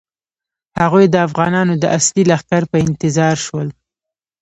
هغوی 0.79 1.05
د 1.09 1.15
افغانانو 1.27 1.73
د 1.83 1.85
اصلي 1.97 2.23
لښکر 2.31 2.61
په 2.71 2.77
انتظار 2.87 3.35
شول. 3.45 3.67